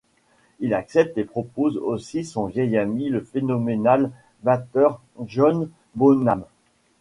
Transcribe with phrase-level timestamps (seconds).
[0.59, 4.09] Il accepte et propose aussi son vieil ami le phénoménal
[4.41, 6.43] batteur John Bonham.